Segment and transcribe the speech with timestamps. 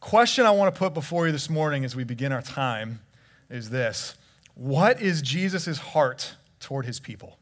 [0.00, 3.00] Question I want to put before you this morning as we begin our time
[3.48, 4.14] is this
[4.54, 7.38] What is Jesus' heart toward his people?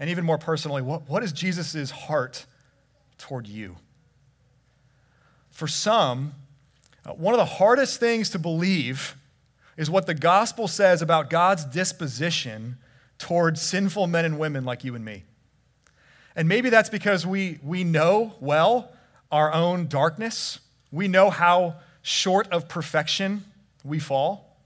[0.00, 2.46] And even more personally, what, what is Jesus' heart
[3.16, 3.76] toward you?
[5.52, 6.34] For some,
[7.06, 9.14] uh, one of the hardest things to believe
[9.76, 12.78] is what the gospel says about God's disposition
[13.18, 15.24] towards sinful men and women like you and me.
[16.34, 18.90] And maybe that's because we, we know well
[19.30, 20.58] our own darkness.
[20.90, 23.44] We know how short of perfection
[23.84, 24.58] we fall.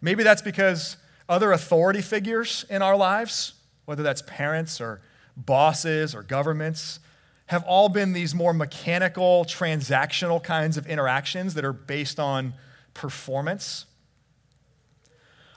[0.00, 0.96] Maybe that's because
[1.28, 5.00] other authority figures in our lives, whether that's parents or
[5.36, 7.00] bosses or governments,
[7.50, 12.54] have all been these more mechanical, transactional kinds of interactions that are based on
[12.94, 13.86] performance.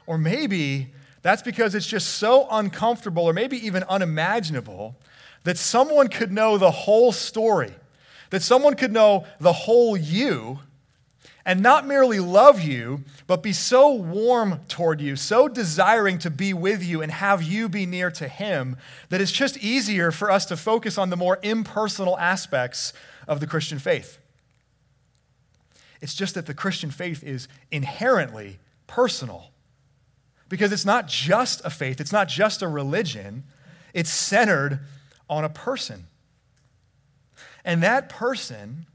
[0.08, 0.92] Or maybe
[1.22, 4.96] that's because it's just so uncomfortable or maybe even unimaginable
[5.44, 7.76] that someone could know the whole story,
[8.32, 10.62] that someone could know the whole you
[11.46, 16.54] and not merely love you, but be so warm toward you, so desiring to be
[16.54, 18.78] with you and have you be near to Him,
[19.10, 22.94] that it's just easier for us to focus on the more impersonal aspects
[23.28, 24.20] of the Christian faith.
[26.02, 29.52] It's just that the Christian faith is inherently personal
[30.50, 33.44] because it's not just a faith, it's not just a religion,
[33.94, 34.80] it's centered
[35.30, 36.08] on a person.
[37.66, 38.86] And that person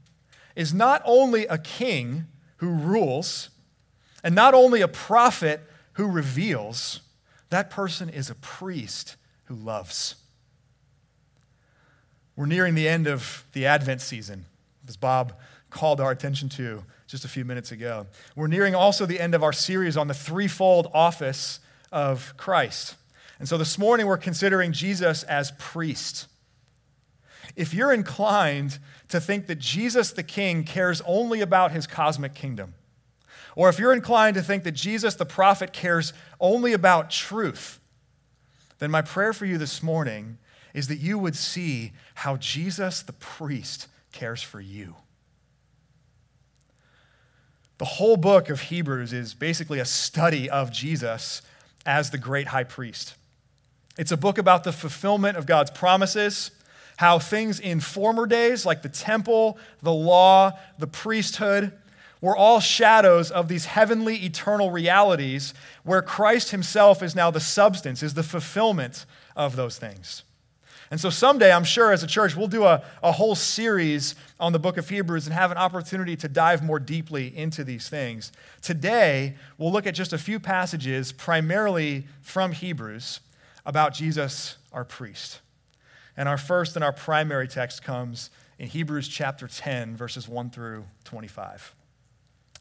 [0.55, 2.27] is not only a king
[2.59, 3.49] who rules,
[4.23, 5.61] and not only a prophet
[5.93, 7.01] who reveals,
[7.49, 10.15] that person is a priest who loves.
[12.35, 14.45] We're nearing the end of the Advent season,
[14.87, 15.33] as Bob
[15.69, 18.07] called our attention to just a few minutes ago.
[18.35, 21.59] We're nearing also the end of our series on the threefold office
[21.91, 22.95] of Christ.
[23.39, 26.27] And so this morning we're considering Jesus as priest.
[27.55, 28.79] If you're inclined
[29.09, 32.73] to think that Jesus the King cares only about his cosmic kingdom,
[33.55, 37.79] or if you're inclined to think that Jesus the prophet cares only about truth,
[38.79, 40.37] then my prayer for you this morning
[40.73, 44.95] is that you would see how Jesus the priest cares for you.
[47.79, 51.41] The whole book of Hebrews is basically a study of Jesus
[51.85, 53.15] as the great high priest.
[53.97, 56.51] It's a book about the fulfillment of God's promises
[56.99, 61.71] how things in former days, like the temple, the law, the priesthood,
[62.19, 65.53] were all shadows of these heavenly, eternal realities
[65.85, 69.05] where Christ himself is now the substance, is the fulfillment
[69.37, 70.23] of those things.
[70.91, 74.51] And so someday, I'm sure, as a church, we'll do a, a whole series on
[74.51, 78.33] the book of Hebrews and have an opportunity to dive more deeply into these things.
[78.61, 83.21] Today, we'll look at just a few passages, primarily from Hebrews,
[83.65, 85.39] about Jesus, our priest.
[86.19, 90.83] And our first and our primary text comes in Hebrews chapter 10, verses 1 through
[91.05, 91.73] 25.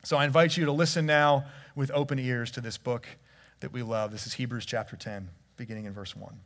[0.05, 3.09] So I invite you to listen now with open ears to this book
[3.59, 4.13] that we love.
[4.13, 6.39] This is Hebrews chapter 10, beginning in verse 1.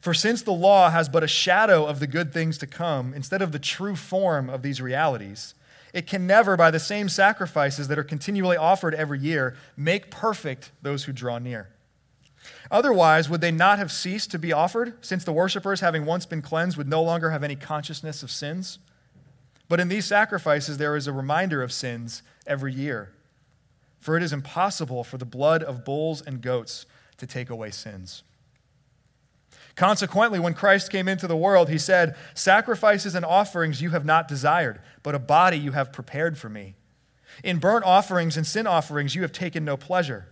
[0.00, 3.42] For since the law has but a shadow of the good things to come, instead
[3.42, 5.54] of the true form of these realities,
[5.92, 10.70] it can never, by the same sacrifices that are continually offered every year, make perfect
[10.80, 11.68] those who draw near.
[12.70, 16.42] Otherwise, would they not have ceased to be offered, since the worshippers, having once been
[16.42, 18.78] cleansed, would no longer have any consciousness of sins?
[19.68, 23.12] But in these sacrifices, there is a reminder of sins every year.
[24.00, 26.86] For it is impossible for the blood of bulls and goats
[27.18, 28.24] to take away sins.
[29.76, 34.28] Consequently, when Christ came into the world, he said, Sacrifices and offerings you have not
[34.28, 36.74] desired, but a body you have prepared for me.
[37.42, 40.31] In burnt offerings and sin offerings you have taken no pleasure.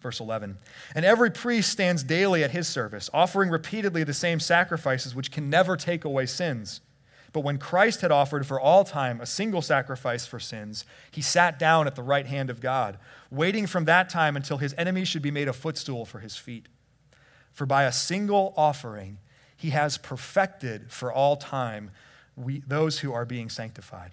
[0.00, 0.58] Verse 11.
[0.94, 5.50] And every priest stands daily at his service, offering repeatedly the same sacrifices which can
[5.50, 6.80] never take away sins.
[7.32, 11.58] But when Christ had offered for all time a single sacrifice for sins, he sat
[11.58, 12.98] down at the right hand of God,
[13.30, 16.68] waiting from that time until his enemies should be made a footstool for his feet.
[17.52, 19.18] For by a single offering,
[19.56, 21.90] he has perfected for all time
[22.36, 24.12] we, those who are being sanctified.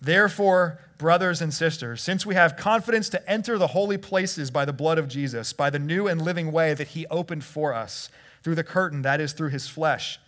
[0.00, 4.72] Therefore, brothers and sisters, since we have confidence to enter the holy places by the
[4.72, 8.08] blood of Jesus, by the new and living way that he opened for us,
[8.42, 10.20] through the curtain, that is, through his flesh,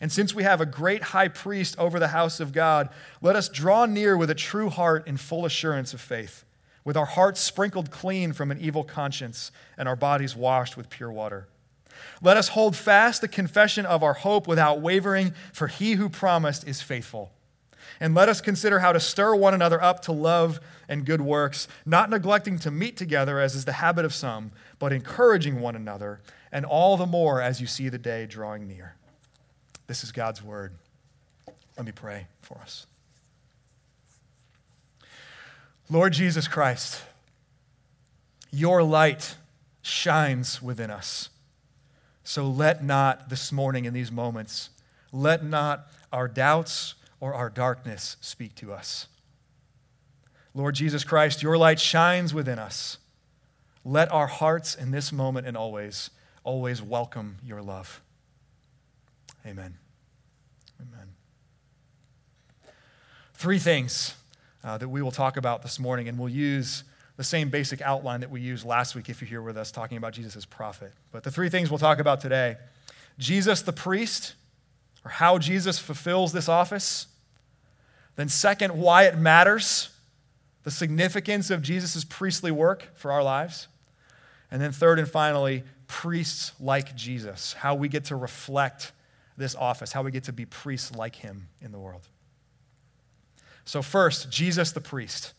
[0.00, 2.90] and since we have a great high priest over the house of God,
[3.22, 6.44] let us draw near with a true heart in full assurance of faith,
[6.84, 11.10] with our hearts sprinkled clean from an evil conscience and our bodies washed with pure
[11.10, 11.48] water.
[12.20, 16.68] Let us hold fast the confession of our hope without wavering, for he who promised
[16.68, 17.32] is faithful.
[18.00, 21.66] And let us consider how to stir one another up to love and good works,
[21.84, 26.20] not neglecting to meet together as is the habit of some, but encouraging one another,
[26.52, 28.94] and all the more as you see the day drawing near.
[29.86, 30.72] This is God's word.
[31.76, 32.86] Let me pray for us.
[35.88, 37.02] Lord Jesus Christ,
[38.50, 39.36] your light
[39.82, 41.28] shines within us.
[42.24, 44.70] So let not this morning in these moments,
[45.12, 49.08] let not our doubts or our darkness speak to us.
[50.54, 52.98] Lord Jesus Christ, your light shines within us.
[53.84, 56.10] Let our hearts in this moment and always,
[56.44, 58.00] always welcome your love.
[59.46, 59.76] Amen.
[60.80, 61.08] Amen.
[63.34, 64.14] Three things
[64.64, 66.84] uh, that we will talk about this morning, and we'll use
[67.16, 69.96] the same basic outline that we used last week if you're here with us talking
[69.96, 70.92] about Jesus as prophet.
[71.12, 72.56] But the three things we'll talk about today
[73.18, 74.34] Jesus the priest,
[75.06, 77.06] or how Jesus fulfills this office.
[78.16, 79.90] Then, second, why it matters,
[80.64, 83.68] the significance of Jesus' priestly work for our lives.
[84.50, 88.90] And then, third and finally, priests like Jesus, how we get to reflect
[89.36, 92.08] this office, how we get to be priests like him in the world.
[93.64, 95.34] So, first, Jesus the priest.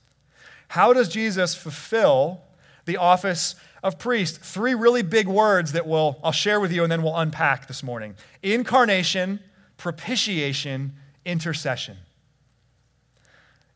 [0.70, 2.40] How does Jesus fulfill
[2.86, 4.40] the office of priest?
[4.40, 7.84] Three really big words that we'll, I'll share with you and then we'll unpack this
[7.84, 9.42] morning incarnation,
[9.77, 10.94] propitiation,
[11.25, 11.97] intercession.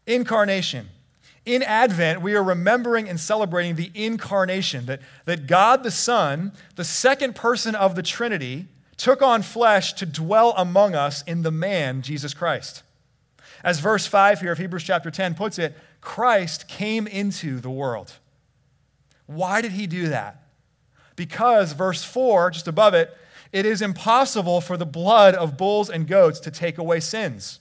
[0.08, 0.90] Incarnation.
[1.46, 6.84] In Advent, we are remembering and celebrating the incarnation, that, that God the Son, the
[6.84, 8.68] second person of the Trinity,
[8.98, 12.84] took on flesh to dwell among us in the man, Jesus Christ.
[13.64, 18.14] As verse 5 here of Hebrews chapter 10 puts it, Christ came into the world.
[19.26, 20.44] Why did he do that?
[21.16, 23.16] Because, verse 4, just above it,
[23.52, 27.60] it is impossible for the blood of bulls and goats to take away sins.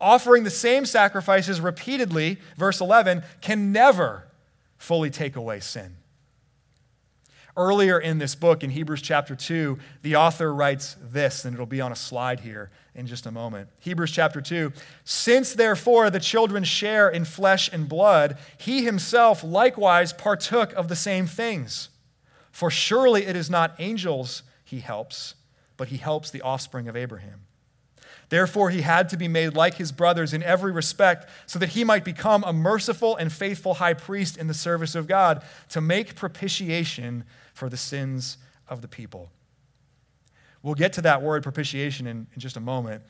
[0.00, 4.26] Offering the same sacrifices repeatedly, verse 11, can never
[4.78, 5.96] fully take away sin.
[7.56, 11.82] Earlier in this book, in Hebrews chapter 2, the author writes this, and it'll be
[11.82, 13.68] on a slide here in just a moment.
[13.78, 14.72] Hebrews chapter 2
[15.04, 20.96] Since therefore the children share in flesh and blood, he himself likewise partook of the
[20.96, 21.90] same things.
[22.50, 24.42] For surely it is not angels
[24.72, 25.34] he helps,
[25.76, 27.42] but he helps the offspring of Abraham.
[28.30, 31.84] Therefore, he had to be made like his brothers in every respect, so that he
[31.84, 36.16] might become a merciful and faithful high priest in the service of God to make
[36.16, 39.30] propitiation for the sins of the people.
[40.62, 43.02] We'll get to that word propitiation in, in just a moment.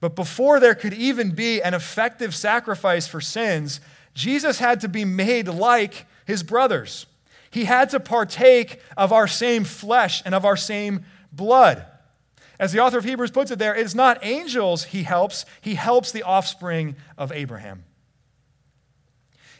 [0.00, 3.80] But before there could even be an effective sacrifice for sins,
[4.14, 7.06] Jesus had to be made like his brothers.
[7.54, 11.86] He had to partake of our same flesh and of our same blood.
[12.58, 16.10] As the author of Hebrews puts it there, it's not angels he helps, he helps
[16.10, 17.84] the offspring of Abraham.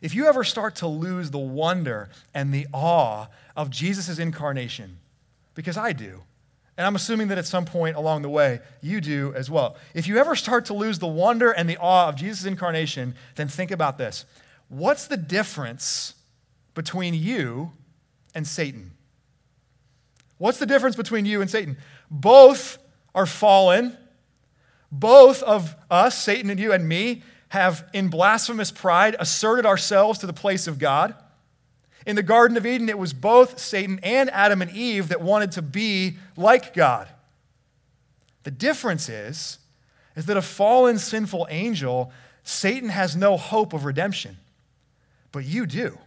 [0.02, 4.98] If you ever start to lose the wonder and the awe of Jesus' incarnation,
[5.54, 6.24] because I do,
[6.76, 9.76] and I'm assuming that at some point along the way, you do as well.
[9.94, 13.46] If you ever start to lose the wonder and the awe of Jesus' incarnation, then
[13.46, 14.24] think about this.
[14.68, 16.14] What's the difference
[16.74, 17.70] between you
[18.34, 18.92] and Satan?
[20.38, 21.76] What's the difference between you and Satan?
[22.10, 22.78] Both
[23.14, 23.96] are fallen.
[24.90, 30.26] Both of us, Satan and you and me, have in blasphemous pride asserted ourselves to
[30.26, 31.14] the place of God.
[32.06, 35.52] In the Garden of Eden, it was both Satan and Adam and Eve that wanted
[35.52, 37.08] to be like God.
[38.42, 39.58] The difference is,
[40.16, 42.12] is that a fallen, sinful angel,
[42.42, 44.36] Satan has no hope of redemption.
[45.32, 45.98] But you do.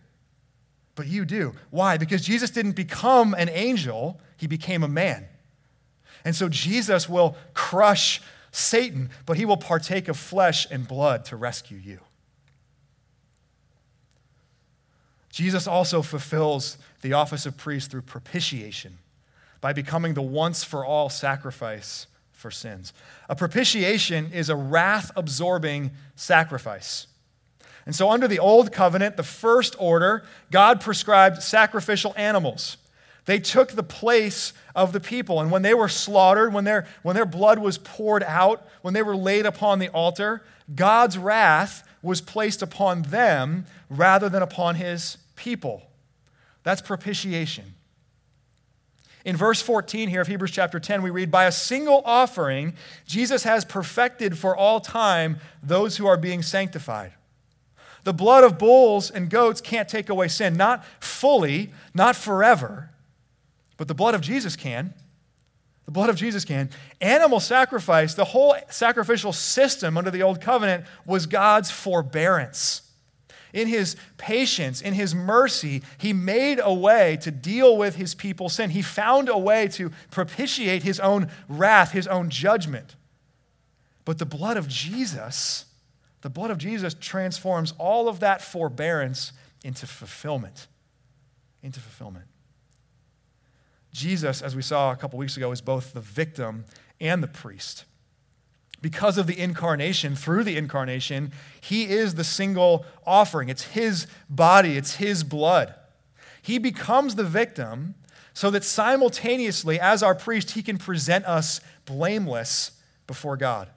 [0.98, 1.54] But you do.
[1.70, 1.98] Why?
[1.98, 5.28] Because Jesus didn't become an angel, he became a man.
[6.26, 8.20] And so Jesus will crush
[8.52, 12.00] Satan, but he will partake of flesh and blood to rescue you.
[15.32, 18.98] Jesus also fulfills the office of priest through propitiation
[19.62, 22.92] by becoming the once for all sacrifice for sins.
[23.30, 27.06] A propitiation is a wrath absorbing sacrifice.
[27.88, 32.76] And so, under the old covenant, the first order, God prescribed sacrificial animals.
[33.24, 35.40] They took the place of the people.
[35.40, 39.02] And when they were slaughtered, when their, when their blood was poured out, when they
[39.02, 40.44] were laid upon the altar,
[40.76, 45.84] God's wrath was placed upon them rather than upon his people.
[46.64, 47.74] That's propitiation.
[49.24, 52.76] In verse 14 here of Hebrews chapter 10, we read, By a single offering,
[53.06, 57.14] Jesus has perfected for all time those who are being sanctified.
[58.04, 62.92] The blood of bulls and goats can't take away sin, not fully, not forever,
[63.76, 64.94] but the blood of Jesus can.
[65.86, 66.70] The blood of Jesus can.
[67.00, 72.82] Animal sacrifice, the whole sacrificial system under the old covenant was God's forbearance
[73.58, 78.54] in his patience, in his mercy, he made a way to deal with his people's
[78.54, 78.70] sin.
[78.70, 82.96] He found a way to propitiate his own wrath, his own judgment.
[84.06, 85.66] But the blood of Jesus,
[86.22, 89.34] the blood of Jesus transforms all of that forbearance
[89.64, 90.68] into fulfillment.
[91.62, 92.26] Into fulfillment.
[93.94, 96.66] Jesus, as we saw a couple weeks ago, is both the victim
[97.00, 97.86] and the priest
[98.82, 103.50] because of the incarnation, through the incarnation, he is the single offering.
[103.50, 105.74] It's his body, it's his blood.
[106.42, 107.96] He becomes the victim
[108.34, 112.72] so that simultaneously, as our priest, he can present us blameless
[113.08, 113.70] before God.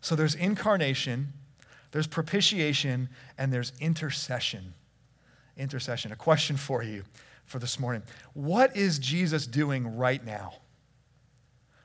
[0.00, 1.32] So there's incarnation,
[1.90, 4.74] there's propitiation, and there's intercession.
[5.56, 6.12] Intercession.
[6.12, 7.04] A question for you
[7.44, 8.02] for this morning
[8.34, 10.54] What is Jesus doing right now?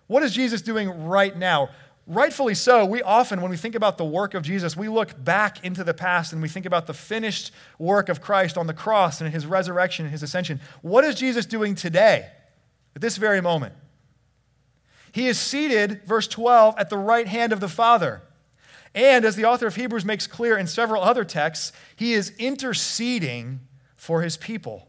[0.07, 1.69] What is Jesus doing right now?
[2.05, 5.63] Rightfully so, we often, when we think about the work of Jesus, we look back
[5.63, 9.21] into the past and we think about the finished work of Christ on the cross
[9.21, 10.59] and his resurrection and his ascension.
[10.81, 12.29] What is Jesus doing today,
[12.93, 13.73] at this very moment?
[15.13, 18.23] He is seated, verse 12, at the right hand of the Father.
[18.95, 23.59] And as the author of Hebrews makes clear in several other texts, he is interceding
[23.95, 24.87] for his people.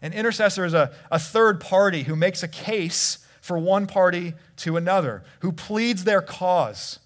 [0.00, 4.78] An intercessor is a, a third party who makes a case for one party to
[4.78, 7.00] another, who pleads their cause.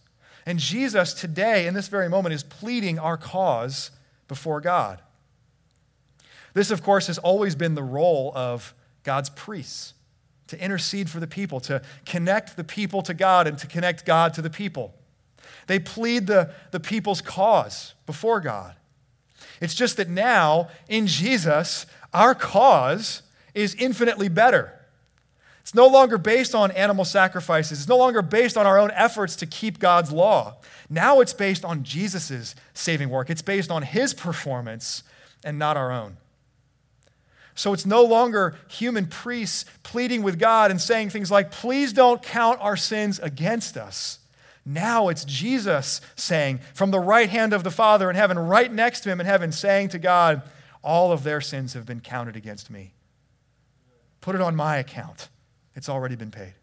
[0.47, 3.90] And Jesus today, in this very moment, is pleading our cause
[4.28, 5.00] before God.
[6.52, 9.95] This, of course, has always been the role of God's priests
[10.48, 14.34] to intercede for the people, to connect the people to God, and to connect God
[14.34, 14.94] to the people.
[15.66, 18.74] They plead the, the people's cause before God.
[19.60, 23.22] It's just that now, in Jesus, our cause
[23.54, 24.72] is infinitely better.
[25.60, 27.78] It's no longer based on animal sacrifices.
[27.78, 30.56] It's no longer based on our own efforts to keep God's law.
[30.90, 33.30] Now it's based on Jesus' saving work.
[33.30, 35.04] It's based on his performance
[35.42, 36.18] and not our own.
[37.54, 42.23] So it's no longer human priests pleading with God and saying things like, please don't
[42.23, 44.18] count our sins against us.
[44.66, 49.00] Now it's Jesus saying, from the right hand of the Father in heaven, right next
[49.02, 50.42] to him in heaven, saying to God,
[50.82, 52.94] all of their sins have been counted against me.
[54.20, 55.28] Put it on my account.
[55.76, 56.54] It's already been paid.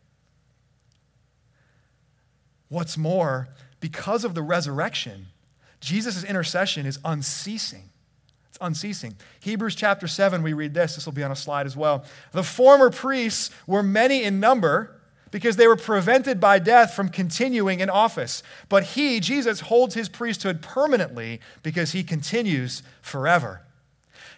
[2.69, 5.27] What's more, because of the resurrection,
[5.79, 7.90] Jesus' intercession is unceasing.
[8.61, 9.15] Unceasing.
[9.39, 10.95] Hebrews chapter 7, we read this.
[10.95, 12.05] This will be on a slide as well.
[12.31, 15.01] The former priests were many in number
[15.31, 18.43] because they were prevented by death from continuing in office.
[18.69, 23.61] But he, Jesus, holds his priesthood permanently because he continues forever.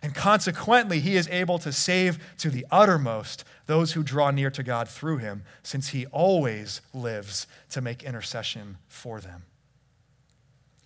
[0.01, 4.61] And consequently, he is able to save to the uttermost those who draw near to
[4.61, 9.43] God through him, since he always lives to make intercession for them.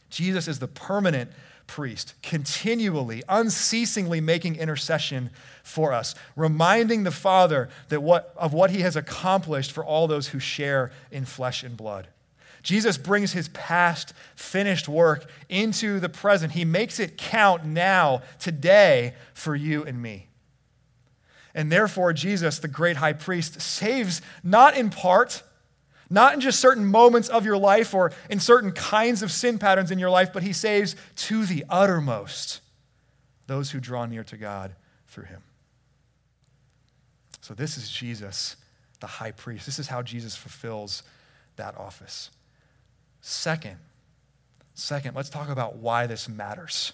[0.09, 1.31] Jesus is the permanent
[1.67, 5.29] priest, continually, unceasingly making intercession
[5.63, 10.29] for us, reminding the Father that what, of what he has accomplished for all those
[10.29, 12.07] who share in flesh and blood.
[12.63, 16.53] Jesus brings his past finished work into the present.
[16.53, 20.27] He makes it count now, today, for you and me.
[21.53, 25.43] And therefore, Jesus, the great high priest, saves not in part,
[26.09, 29.91] not in just certain moments of your life or in certain kinds of sin patterns
[29.91, 32.61] in your life, but he saves to the uttermost
[33.47, 34.75] those who draw near to God
[35.07, 35.41] through him.
[37.41, 38.57] So, this is Jesus,
[38.99, 39.65] the high priest.
[39.65, 41.03] This is how Jesus fulfills
[41.55, 42.29] that office.
[43.21, 43.77] Second,
[44.73, 46.93] second, let's talk about why this matters.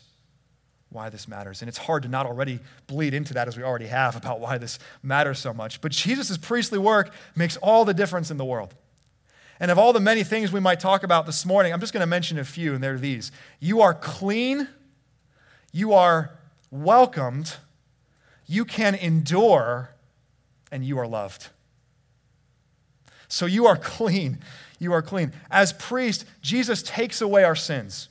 [0.90, 1.64] Why this matters.
[1.64, 4.60] And it's hard to not already bleed into that as we already have about why
[4.60, 5.82] this matters so much.
[5.82, 8.76] But Jesus' priestly work makes all the difference in the world.
[9.64, 12.02] And of all the many things we might talk about this morning, I'm just going
[12.02, 13.32] to mention a few, and they're these.
[13.60, 14.68] You are clean
[15.74, 16.38] you are
[16.70, 17.56] welcomed,
[18.46, 19.90] you can endure,
[20.72, 21.50] and you are loved.
[23.28, 24.38] So you are clean.
[24.80, 25.34] You are clean.
[25.50, 28.08] As priest, Jesus takes away our sins.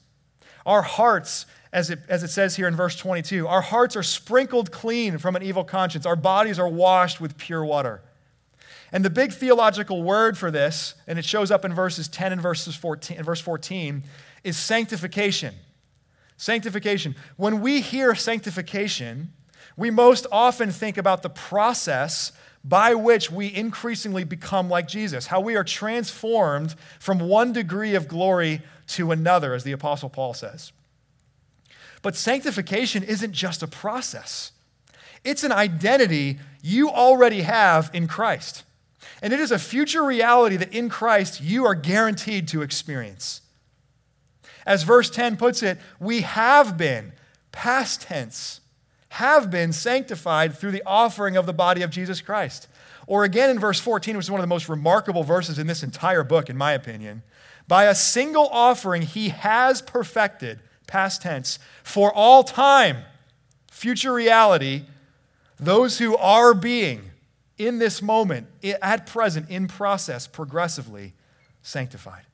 [0.66, 4.72] Our hearts, as it, as it says here in verse 22, our hearts are sprinkled
[4.72, 6.04] clean from an evil conscience.
[6.04, 8.02] Our bodies are washed with pure water.
[8.92, 12.40] And the big theological word for this, and it shows up in verses 10 and
[12.42, 14.04] verses 14, verse 14,
[14.44, 15.54] is sanctification.
[16.36, 17.14] Sanctification.
[17.36, 19.32] When we hear sanctification,
[19.76, 22.32] we most often think about the process
[22.64, 28.06] by which we increasingly become like Jesus, how we are transformed from one degree of
[28.06, 30.72] glory to another, as the Apostle Paul says.
[32.02, 34.52] But sanctification isn't just a process,
[35.24, 38.64] it's an identity you already have in Christ.
[39.20, 43.40] And it is a future reality that in Christ you are guaranteed to experience.
[44.66, 47.12] As verse 10 puts it, we have been,
[47.50, 48.60] past tense,
[49.10, 52.68] have been sanctified through the offering of the body of Jesus Christ.
[53.06, 55.82] Or again in verse 14, which is one of the most remarkable verses in this
[55.82, 57.22] entire book, in my opinion,
[57.68, 62.98] by a single offering, he has perfected, past tense, for all time,
[63.70, 64.84] future reality,
[65.58, 67.11] those who are being,
[67.58, 68.46] in this moment,
[68.80, 71.14] at present, in process, progressively
[71.62, 72.24] sanctified.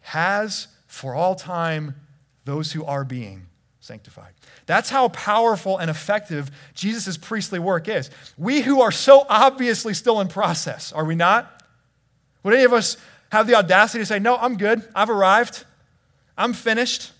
[0.00, 1.94] Has for all time
[2.44, 3.46] those who are being
[3.80, 4.32] sanctified.
[4.66, 8.10] That's how powerful and effective Jesus' priestly work is.
[8.36, 11.62] We who are so obviously still in process, are we not?
[12.42, 12.96] Would any of us
[13.30, 14.82] have the audacity to say, No, I'm good.
[14.94, 15.64] I've arrived.
[16.38, 17.12] I'm finished.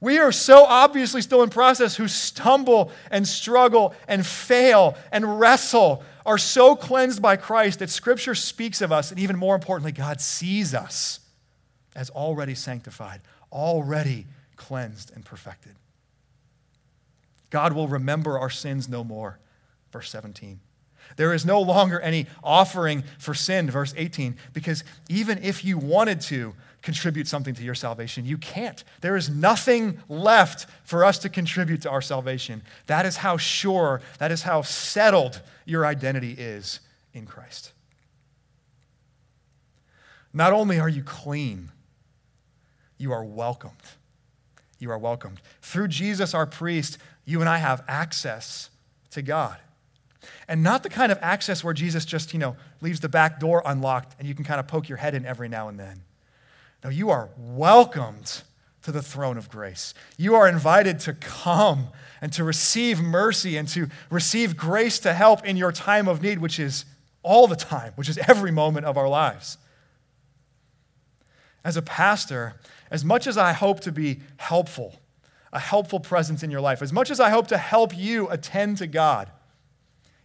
[0.00, 6.04] We are so obviously still in process who stumble and struggle and fail and wrestle
[6.24, 10.20] are so cleansed by Christ that Scripture speaks of us, and even more importantly, God
[10.20, 11.20] sees us
[11.96, 14.26] as already sanctified, already
[14.56, 15.74] cleansed and perfected.
[17.50, 19.38] God will remember our sins no more.
[19.90, 20.60] Verse 17.
[21.16, 26.20] There is no longer any offering for sin, verse 18, because even if you wanted
[26.22, 28.84] to contribute something to your salvation, you can't.
[29.00, 32.62] There is nothing left for us to contribute to our salvation.
[32.86, 36.80] That is how sure, that is how settled your identity is
[37.12, 37.72] in Christ.
[40.32, 41.70] Not only are you clean,
[42.96, 43.74] you are welcomed.
[44.78, 45.40] You are welcomed.
[45.62, 48.70] Through Jesus, our priest, you and I have access
[49.10, 49.56] to God.
[50.46, 53.62] And not the kind of access where Jesus just, you know, leaves the back door
[53.64, 56.02] unlocked and you can kind of poke your head in every now and then.
[56.82, 58.42] No, you are welcomed
[58.82, 59.92] to the throne of grace.
[60.16, 61.88] You are invited to come
[62.22, 66.38] and to receive mercy and to receive grace to help in your time of need,
[66.38, 66.84] which is
[67.22, 69.58] all the time, which is every moment of our lives.
[71.64, 72.54] As a pastor,
[72.90, 74.94] as much as I hope to be helpful,
[75.52, 78.78] a helpful presence in your life, as much as I hope to help you attend
[78.78, 79.30] to God,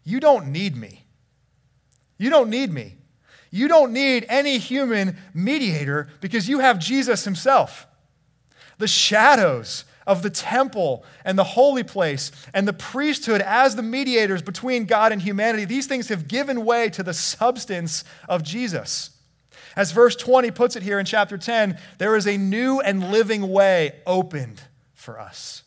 [0.04, 1.06] you don't need me.
[2.18, 2.98] You don't need me.
[3.52, 7.86] You don't need any human mediator because you have Jesus himself.
[8.78, 14.42] The shadows of the temple and the holy place and the priesthood as the mediators
[14.42, 19.12] between God and humanity, these things have given way to the substance of Jesus.
[19.76, 23.50] As verse 20 puts it here in chapter 10, there is a new and living
[23.50, 24.62] way opened
[24.94, 25.64] for us.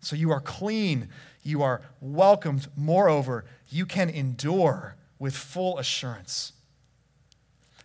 [0.00, 1.08] So you are clean,
[1.46, 2.68] you are welcomed.
[2.76, 6.52] Moreover, you can endure with full assurance.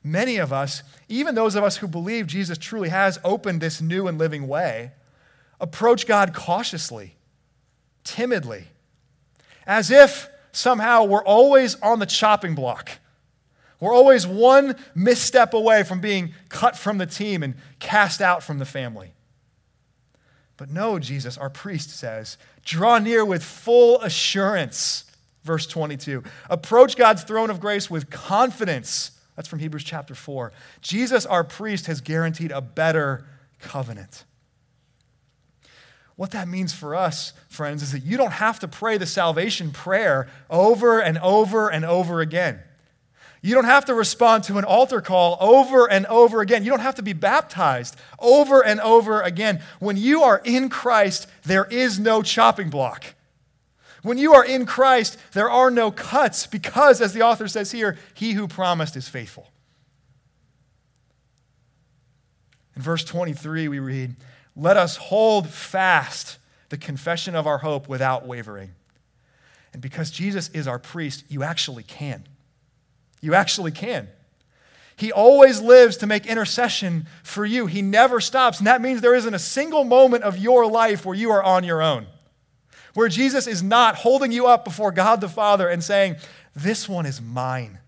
[0.03, 4.07] Many of us, even those of us who believe Jesus truly has opened this new
[4.07, 4.91] and living way,
[5.59, 7.15] approach God cautiously,
[8.03, 8.65] timidly,
[9.67, 12.99] as if somehow we're always on the chopping block
[13.81, 18.59] we're always one misstep away from being cut from the team and cast out from
[18.59, 19.13] the family.
[20.55, 25.05] But no, Jesus, our priest says, draw near with full assurance.
[25.43, 26.23] Verse 22.
[26.49, 29.11] Approach God's throne of grace with confidence.
[29.35, 30.51] That's from Hebrews chapter 4.
[30.81, 33.25] Jesus, our priest, has guaranteed a better
[33.59, 34.25] covenant.
[36.15, 39.71] What that means for us, friends, is that you don't have to pray the salvation
[39.71, 42.59] prayer over and over and over again.
[43.41, 46.63] You don't have to respond to an altar call over and over again.
[46.63, 49.61] You don't have to be baptized over and over again.
[49.79, 53.15] When you are in Christ, there is no chopping block.
[54.03, 57.97] When you are in Christ, there are no cuts because, as the author says here,
[58.13, 59.47] he who promised is faithful.
[62.75, 64.15] In verse 23, we read,
[64.55, 66.37] Let us hold fast
[66.69, 68.71] the confession of our hope without wavering.
[69.73, 72.23] And because Jesus is our priest, you actually can.
[73.21, 74.09] You actually can.
[74.95, 77.65] He always lives to make intercession for you.
[77.65, 78.59] He never stops.
[78.59, 81.63] And that means there isn't a single moment of your life where you are on
[81.63, 82.07] your own,
[82.93, 86.17] where Jesus is not holding you up before God the Father and saying,
[86.55, 87.79] This one is mine.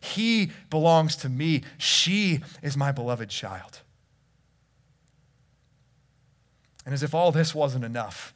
[0.00, 1.62] He belongs to me.
[1.78, 3.80] She is my beloved child.
[6.84, 8.34] And as if all this wasn't enough,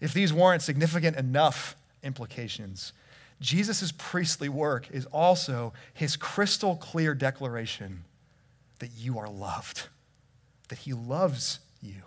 [0.00, 2.92] if these weren't significant enough implications,
[3.42, 8.04] Jesus' priestly work is also his crystal clear declaration
[8.78, 9.88] that you are loved,
[10.68, 12.02] that he loves you.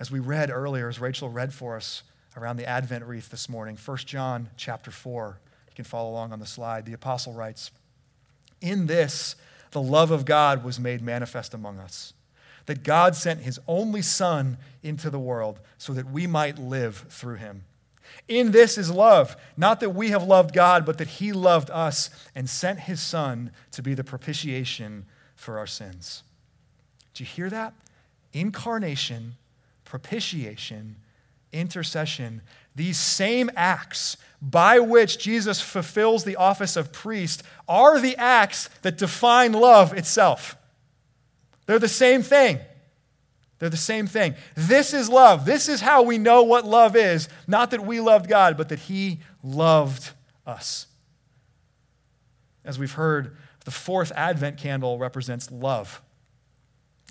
[0.00, 2.02] As we read earlier, as Rachel read for us
[2.36, 6.40] around the Advent wreath this morning, 1 John chapter 4, you can follow along on
[6.40, 6.86] the slide.
[6.86, 7.70] The apostle writes,
[8.60, 9.36] In this,
[9.72, 12.14] the love of God was made manifest among us,
[12.64, 17.36] that God sent his only Son into the world so that we might live through
[17.36, 17.64] him.
[18.28, 22.10] In this is love, not that we have loved God, but that he loved us
[22.34, 26.22] and sent his Son to be the propitiation for our sins.
[27.12, 27.74] Do you hear that?
[28.32, 29.34] Incarnation,
[29.84, 30.96] propitiation,
[31.52, 32.42] intercession,
[32.74, 38.98] these same acts by which Jesus fulfills the office of priest are the acts that
[38.98, 40.56] define love itself.
[41.66, 42.60] They're the same thing.
[43.58, 44.34] They're the same thing.
[44.54, 45.46] This is love.
[45.46, 47.28] This is how we know what love is.
[47.46, 50.10] Not that we loved God, but that He loved
[50.46, 50.86] us.
[52.64, 56.02] As we've heard, the fourth Advent candle represents love.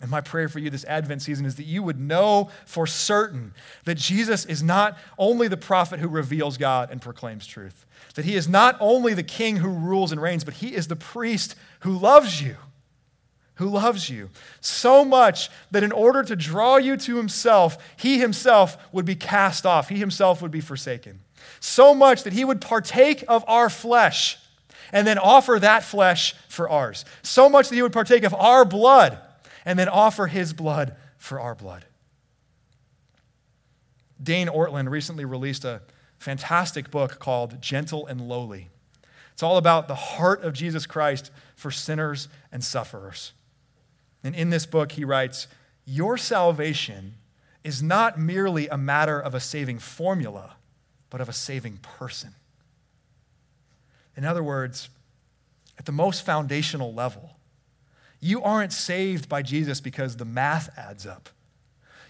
[0.02, 3.54] And my prayer for you this Advent season is that you would know for certain
[3.86, 8.36] that Jesus is not only the prophet who reveals God and proclaims truth, that he
[8.36, 11.98] is not only the king who rules and reigns, but he is the priest who
[11.98, 12.58] loves you.
[13.56, 14.30] Who loves you
[14.62, 19.66] so much that in order to draw you to himself, he himself would be cast
[19.66, 21.20] off, he himself would be forsaken.
[21.60, 24.40] So much that he would partake of our flesh
[24.92, 27.06] and then offer that flesh for ours.
[27.22, 29.20] So much that he would partake of our blood
[29.66, 31.86] and then offer his blood for our blood.
[34.22, 35.82] Dane Ortlund recently released a
[36.18, 38.70] fantastic book called Gentle and Lowly.
[39.34, 43.34] It's all about the heart of Jesus Christ for sinners and sufferers.
[44.24, 45.48] And in this book, he writes
[45.86, 47.16] Your salvation
[47.64, 50.56] is not merely a matter of a saving formula,
[51.10, 52.36] but of a saving person.
[54.16, 54.90] In other words,
[55.78, 57.38] at the most foundational level,
[58.20, 61.30] you aren't saved by Jesus because the math adds up.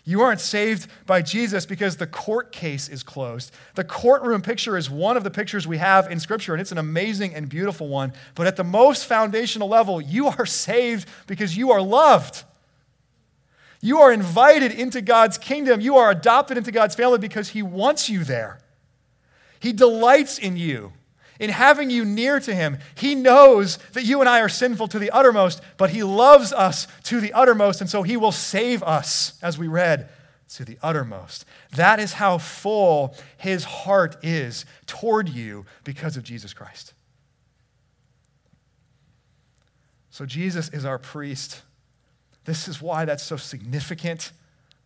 [0.05, 3.53] You aren't saved by Jesus because the court case is closed.
[3.75, 6.77] The courtroom picture is one of the pictures we have in Scripture, and it's an
[6.77, 8.11] amazing and beautiful one.
[8.35, 12.43] But at the most foundational level, you are saved because you are loved.
[13.79, 15.79] You are invited into God's kingdom.
[15.79, 18.59] You are adopted into God's family because He wants you there.
[19.59, 20.91] He delights in you
[21.39, 22.77] in having you near to him.
[22.95, 26.87] He knows that you and I are sinful to the uttermost, but he loves us
[27.03, 30.09] to the uttermost, and so he will save us, as we read,
[30.55, 31.45] to the uttermost.
[31.75, 36.93] That is how full his heart is toward you because of Jesus Christ.
[40.11, 41.63] So, Jesus is our priest.
[42.45, 44.31] This is why that's so significant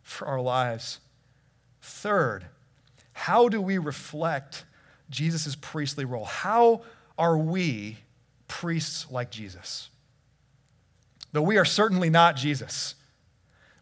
[0.02, 1.02] for our lives.
[1.82, 2.46] Third,
[3.12, 4.64] how do we reflect
[5.10, 6.26] Jesus' priestly role.
[6.26, 6.82] How
[7.18, 7.98] are we
[8.48, 9.90] priests like Jesus?
[11.32, 12.96] Though we are certainly not Jesus,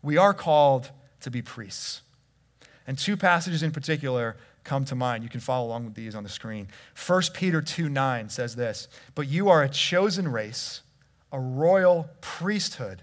[0.01, 0.89] we are called
[1.21, 2.01] to be priests.
[2.87, 5.23] And two passages in particular come to mind.
[5.23, 6.67] You can follow along with these on the screen.
[7.07, 10.81] 1 Peter 2 9 says this But you are a chosen race,
[11.31, 13.01] a royal priesthood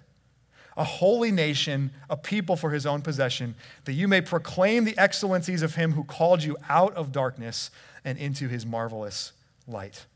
[0.76, 3.54] a holy nation, a people for his own possession,
[3.84, 7.70] that you may proclaim the excellencies of him who called you out of darkness
[8.04, 9.32] and into his marvelous
[9.66, 10.06] light.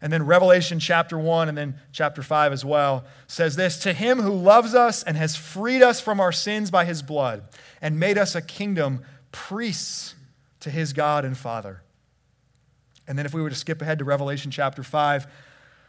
[0.00, 4.20] And then Revelation chapter 1 and then chapter 5 as well says this To him
[4.20, 7.44] who loves us and has freed us from our sins by his blood
[7.80, 10.14] and made us a kingdom, priests
[10.60, 11.82] to his God and Father.
[13.06, 15.26] And then if we were to skip ahead to Revelation chapter 5,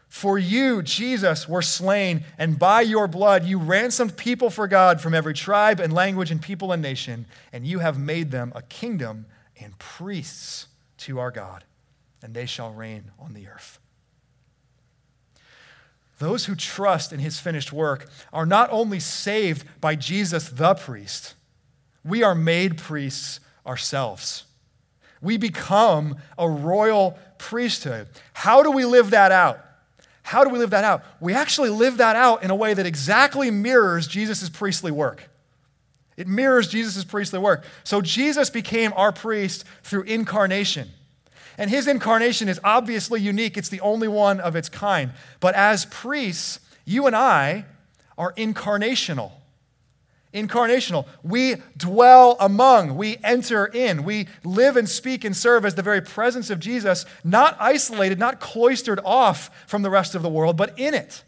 [0.08, 5.14] for you, Jesus, were slain, and by your blood you ransomed people for God from
[5.14, 9.26] every tribe and language and people and nation, and you have made them a kingdom
[9.60, 10.66] and priests
[11.00, 11.64] to our God,
[12.22, 13.78] and they shall reign on the earth.
[16.18, 21.34] Those who trust in his finished work are not only saved by Jesus the priest,
[22.04, 24.44] we are made priests ourselves.
[25.22, 28.08] We become a royal priesthood.
[28.34, 29.64] How do we live that out?
[30.22, 31.04] How do we live that out?
[31.20, 35.29] We actually live that out in a way that exactly mirrors Jesus' priestly work.
[36.20, 37.64] It mirrors Jesus' priestly work.
[37.82, 40.90] So Jesus became our priest through incarnation.
[41.56, 45.12] And his incarnation is obviously unique, it's the only one of its kind.
[45.40, 47.64] But as priests, you and I
[48.18, 49.32] are incarnational.
[50.34, 51.06] Incarnational.
[51.22, 56.02] We dwell among, we enter in, we live and speak and serve as the very
[56.02, 60.78] presence of Jesus, not isolated, not cloistered off from the rest of the world, but
[60.78, 61.24] in it.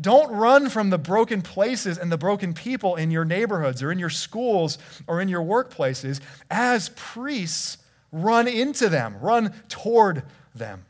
[0.00, 3.98] Don't run from the broken places and the broken people in your neighborhoods or in
[3.98, 6.20] your schools or in your workplaces.
[6.50, 7.78] As priests,
[8.10, 10.22] run into them, run toward
[10.54, 10.84] them.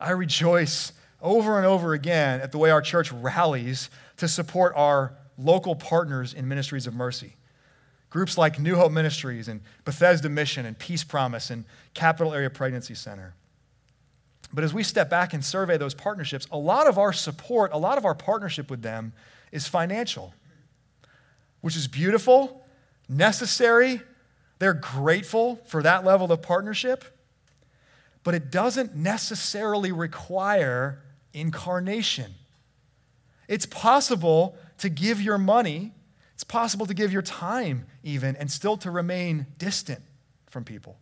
[0.00, 5.14] I rejoice over and over again at the way our church rallies to support our
[5.38, 7.36] local partners in ministries of mercy.
[8.10, 11.64] Groups like New Hope Ministries and Bethesda Mission and Peace Promise and
[11.94, 13.34] Capital Area Pregnancy Center.
[14.52, 17.78] But as we step back and survey those partnerships, a lot of our support, a
[17.78, 19.12] lot of our partnership with them
[19.50, 20.34] is financial,
[21.62, 22.64] which is beautiful,
[23.08, 24.02] necessary.
[24.58, 27.04] They're grateful for that level of partnership,
[28.24, 32.34] but it doesn't necessarily require incarnation.
[33.48, 35.92] It's possible to give your money,
[36.34, 40.02] it's possible to give your time even, and still to remain distant
[40.48, 40.98] from people.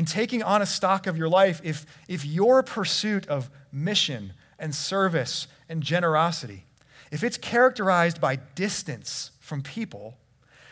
[0.00, 4.74] In taking on a stock of your life, if, if your pursuit of mission and
[4.74, 6.64] service and generosity,
[7.10, 10.16] if it's characterized by distance from people,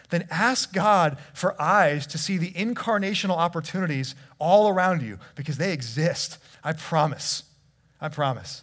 [0.09, 5.75] then ask God for eyes to see the incarnational opportunities all around you because they
[5.75, 6.39] exist.
[6.65, 7.43] I promise.
[8.01, 8.63] I promise.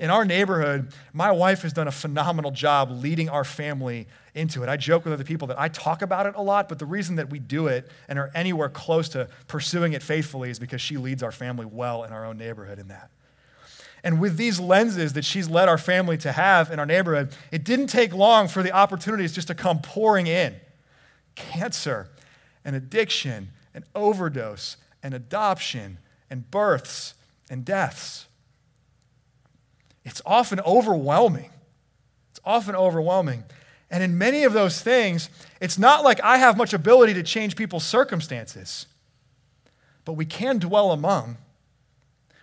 [0.00, 4.68] In our neighborhood, my wife has done a phenomenal job leading our family into it.
[4.68, 7.16] I joke with other people that I talk about it a lot, but the reason
[7.16, 10.96] that we do it and are anywhere close to pursuing it faithfully is because she
[10.96, 13.10] leads our family well in our own neighborhood in that.
[14.02, 17.64] And with these lenses that she's led our family to have in our neighborhood, it
[17.64, 20.56] didn't take long for the opportunities just to come pouring in
[21.36, 22.08] cancer
[22.64, 25.98] and addiction and overdose and adoption
[26.30, 27.14] and births
[27.48, 28.26] and deaths.
[30.04, 31.50] It's often overwhelming.
[32.30, 33.44] It's often overwhelming.
[33.90, 37.56] And in many of those things, it's not like I have much ability to change
[37.56, 38.86] people's circumstances,
[40.04, 41.36] but we can dwell among.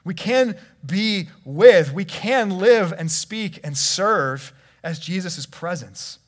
[0.03, 6.19] We can be with, we can live and speak and serve as Jesus' presence.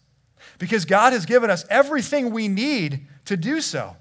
[0.60, 3.96] Because God has given us everything we need to do so.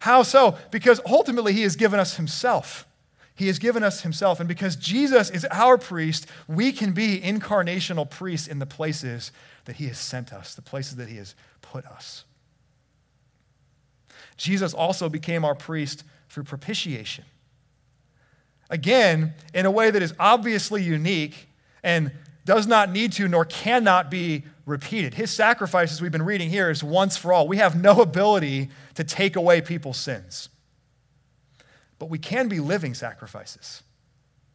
[0.00, 0.58] How so?
[0.70, 2.86] Because ultimately, He has given us Himself.
[3.38, 4.40] He has given us Himself.
[4.40, 9.30] And because Jesus is our priest, we can be incarnational priests in the places
[9.66, 12.24] that He has sent us, the places that He has put us.
[14.36, 17.24] Jesus also became our priest through propitiation.
[18.70, 21.48] Again, in a way that is obviously unique
[21.84, 22.10] and
[22.44, 25.14] does not need to nor cannot be repeated.
[25.14, 27.46] His sacrifice, as we've been reading here, is once for all.
[27.46, 30.48] We have no ability to take away people's sins.
[31.98, 33.82] But we can be living sacrifices.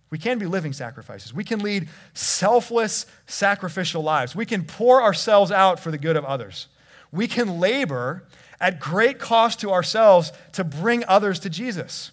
[0.10, 1.34] We can be living sacrifices.
[1.34, 4.36] We can lead selfless, sacrificial lives.
[4.36, 6.68] We can pour ourselves out for the good of others.
[7.12, 8.26] We can labor
[8.62, 12.12] at great cost to ourselves to bring others to Jesus.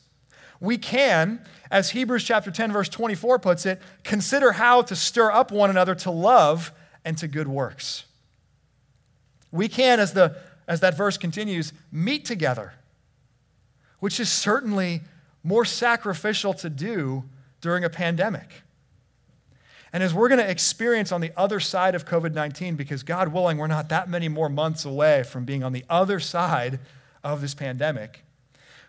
[0.60, 1.40] We can,
[1.70, 5.94] as Hebrews chapter 10 verse 24 puts it, consider how to stir up one another
[5.96, 6.72] to love
[7.04, 8.04] and to good works.
[9.52, 10.36] We can as the
[10.70, 12.74] as that verse continues, meet together,
[13.98, 15.02] which is certainly
[15.42, 17.24] more sacrificial to do
[17.60, 18.62] during a pandemic.
[19.92, 23.28] And as we're going to experience on the other side of COVID 19, because God
[23.28, 26.78] willing, we're not that many more months away from being on the other side
[27.24, 28.24] of this pandemic,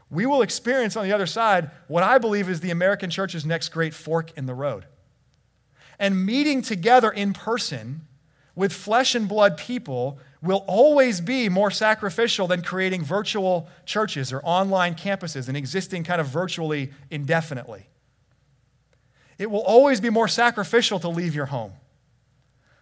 [0.10, 3.70] we will experience on the other side what I believe is the American church's next
[3.70, 4.86] great fork in the road.
[5.98, 8.02] And meeting together in person
[8.56, 14.42] with flesh and blood people will always be more sacrificial than creating virtual churches or
[14.44, 17.88] online campuses and existing kind of virtually indefinitely.
[19.38, 21.74] It will always be more sacrificial to leave your home,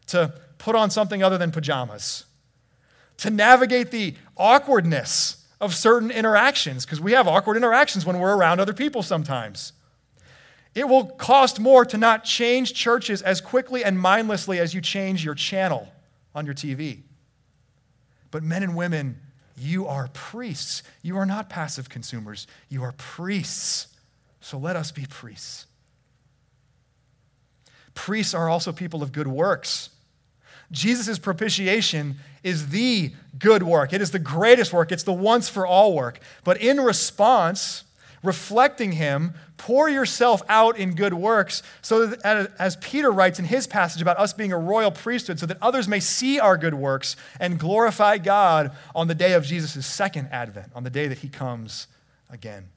[0.07, 2.25] to put on something other than pajamas,
[3.17, 8.61] to navigate the awkwardness of certain interactions, because we have awkward interactions when we're around
[8.61, 9.73] other people sometimes.
[10.75, 15.25] It will cost more to not change churches as quickly and mindlessly as you change
[15.25, 15.89] your channel
[16.33, 17.01] on your TV.
[18.31, 19.19] But men and women,
[19.57, 20.83] you are priests.
[21.01, 22.47] You are not passive consumers.
[22.69, 23.87] You are priests.
[24.41, 25.65] So let us be priests.
[27.93, 29.89] Priests are also people of good works.
[30.71, 33.91] Jesus' propitiation is the good work.
[33.91, 34.91] It is the greatest work.
[34.91, 36.19] It's the once for all work.
[36.43, 37.83] But in response,
[38.23, 43.67] reflecting him, pour yourself out in good works, so that, as Peter writes in his
[43.67, 47.15] passage about us being a royal priesthood, so that others may see our good works
[47.39, 51.29] and glorify God on the day of Jesus' second advent, on the day that he
[51.29, 51.87] comes
[52.29, 52.69] again.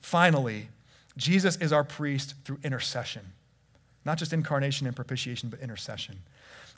[0.00, 0.68] Finally,
[1.16, 3.32] Jesus is our priest through intercession,
[4.04, 6.18] not just incarnation and propitiation, but intercession.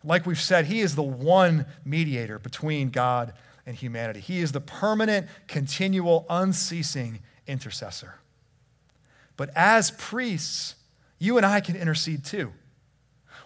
[0.04, 3.32] Like we've said, he is the one mediator between God
[3.66, 4.20] and humanity.
[4.20, 8.14] He is the permanent, continual, unceasing intercessor.
[9.36, 10.76] But as priests,
[11.18, 12.52] you and I can intercede too.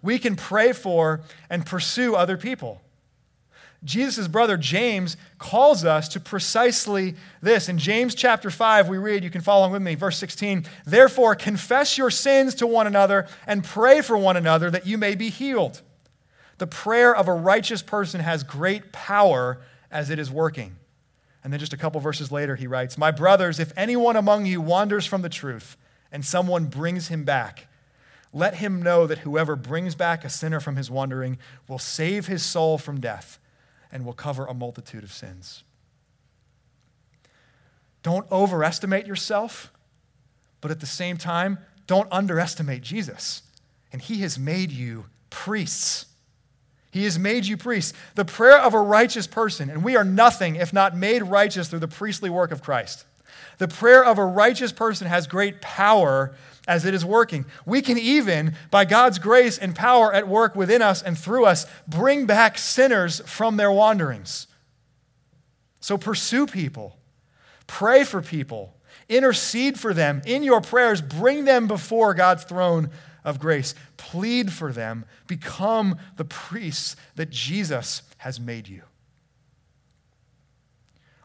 [0.03, 2.81] We can pray for and pursue other people.
[3.83, 7.69] Jesus' brother James calls us to precisely this.
[7.69, 11.35] In James chapter 5, we read, you can follow along with me, verse 16, Therefore,
[11.35, 15.31] confess your sins to one another and pray for one another that you may be
[15.31, 15.81] healed.
[16.59, 19.59] The prayer of a righteous person has great power
[19.91, 20.77] as it is working.
[21.43, 24.61] And then just a couple verses later, he writes, My brothers, if anyone among you
[24.61, 25.77] wanders from the truth
[26.13, 27.67] and someone brings him back,
[28.33, 32.45] let him know that whoever brings back a sinner from his wandering will save his
[32.45, 33.39] soul from death
[33.91, 35.65] and will cover a multitude of sins.
[38.03, 39.73] Don't overestimate yourself,
[40.61, 43.43] but at the same time, don't underestimate Jesus.
[43.93, 46.07] And he has made you priests.
[46.91, 47.97] He has made you priests.
[48.17, 51.79] The prayer of a righteous person, and we are nothing if not made righteous through
[51.79, 53.05] the priestly work of Christ.
[53.59, 56.35] The prayer of a righteous person has great power
[56.67, 57.45] as it is working.
[57.65, 61.67] We can even, by God's grace and power at work within us and through us,
[61.87, 64.47] bring back sinners from their wanderings.
[65.81, 66.97] So pursue people,
[67.67, 68.75] pray for people,
[69.09, 72.91] intercede for them in your prayers, bring them before God's throne
[73.25, 73.75] of grace.
[73.97, 75.05] Plead for them.
[75.27, 78.83] Become the priests that Jesus has made you.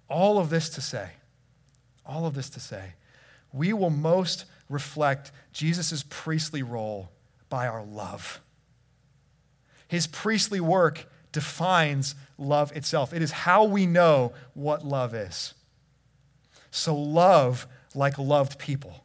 [0.07, 1.09] All of this to say,
[2.05, 2.93] all of this to say,
[3.51, 7.09] we will most reflect Jesus' priestly role
[7.49, 8.41] by our love.
[9.87, 13.13] His priestly work defines love itself.
[13.13, 15.53] It is how we know what love is.
[16.71, 19.04] So, love like loved people.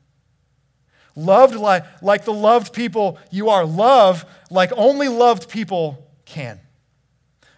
[1.16, 3.64] Loved like, like the loved people you are.
[3.64, 6.60] Love like only loved people can.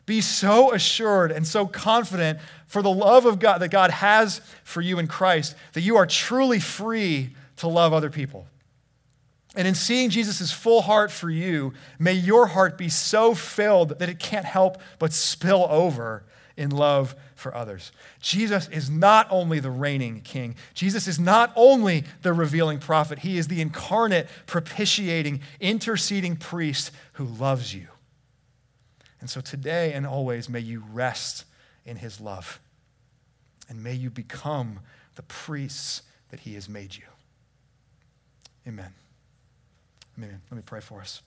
[0.06, 4.80] Be so assured and so confident for the love of God that God has for
[4.80, 8.46] you in Christ that you are truly free to love other people.
[9.54, 14.08] And in seeing Jesus' full heart for you, may your heart be so filled that
[14.08, 16.24] it can't help but spill over
[16.56, 17.92] in love for others.
[18.20, 23.36] Jesus is not only the reigning king, Jesus is not only the revealing prophet, he
[23.36, 27.88] is the incarnate, propitiating, interceding priest who loves you.
[29.20, 31.44] And so today and always, may you rest
[31.84, 32.60] in his love.
[33.68, 34.80] And may you become
[35.16, 37.04] the priests that he has made you.
[38.66, 38.92] Amen.
[40.16, 40.40] Amen.
[40.50, 41.22] Let me pray for us.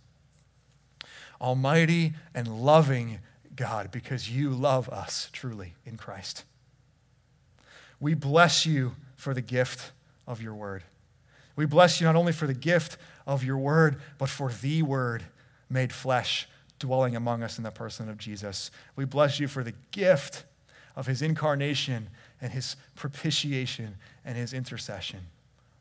[1.39, 3.19] Almighty and loving
[3.55, 6.43] God because you love us truly in Christ.
[7.99, 9.91] We bless you for the gift
[10.27, 10.83] of your word.
[11.55, 15.23] We bless you not only for the gift of your word, but for the word
[15.69, 16.47] made flesh
[16.79, 18.69] dwelling among us in the person of Jesus.
[18.95, 20.43] We bless you for the gift
[20.95, 22.09] of his incarnation
[22.41, 25.21] and his propitiation and his intercession.